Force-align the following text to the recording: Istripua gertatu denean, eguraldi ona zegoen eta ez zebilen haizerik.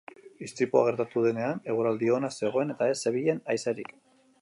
Istripua 0.45 0.81
gertatu 0.87 1.23
denean, 1.27 1.61
eguraldi 1.75 2.11
ona 2.17 2.33
zegoen 2.43 2.77
eta 2.77 2.91
ez 2.95 2.99
zebilen 3.07 3.47
haizerik. 3.53 3.99